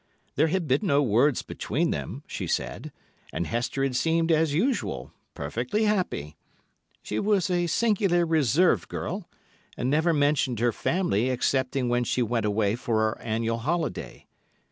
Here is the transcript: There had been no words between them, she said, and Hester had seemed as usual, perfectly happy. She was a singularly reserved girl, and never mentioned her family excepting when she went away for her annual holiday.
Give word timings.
There 0.33 0.47
had 0.47 0.67
been 0.67 0.79
no 0.81 1.03
words 1.03 1.43
between 1.43 1.91
them, 1.91 2.23
she 2.25 2.47
said, 2.47 2.91
and 3.31 3.45
Hester 3.45 3.83
had 3.83 3.95
seemed 3.95 4.31
as 4.31 4.51
usual, 4.51 5.13
perfectly 5.35 5.83
happy. 5.83 6.35
She 7.03 7.19
was 7.19 7.51
a 7.51 7.67
singularly 7.67 8.23
reserved 8.23 8.89
girl, 8.89 9.29
and 9.77 9.91
never 9.91 10.11
mentioned 10.11 10.57
her 10.57 10.71
family 10.71 11.29
excepting 11.29 11.87
when 11.87 12.03
she 12.03 12.23
went 12.23 12.47
away 12.47 12.75
for 12.75 12.97
her 13.01 13.19
annual 13.21 13.59
holiday. 13.59 14.25